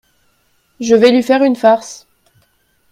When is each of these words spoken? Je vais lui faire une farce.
Je 0.79 0.95
vais 0.95 1.11
lui 1.11 1.21
faire 1.21 1.43
une 1.43 1.55
farce. 1.55 2.07